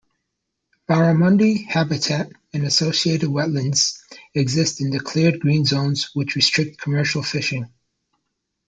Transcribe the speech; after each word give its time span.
Barramundi 0.89 1.67
habitat 1.69 2.31
and 2.53 2.63
associated 2.63 3.29
wetlands 3.29 3.99
exist 4.33 4.81
in 4.81 4.89
declared 4.89 5.39
green 5.39 5.63
zones 5.63 6.09
which 6.15 6.35
restrict 6.35 6.79
commercial 6.81 7.21
fishing. 7.21 7.71